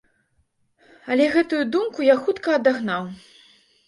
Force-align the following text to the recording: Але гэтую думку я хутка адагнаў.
Але 1.15 1.27
гэтую 1.35 1.59
думку 1.75 2.05
я 2.07 2.15
хутка 2.23 2.49
адагнаў. 2.61 3.03